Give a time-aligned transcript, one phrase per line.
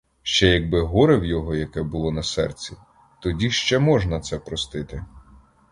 [0.23, 2.77] Ще якби горе в його яке було на серці,
[3.19, 5.05] тоді ще можна це простити.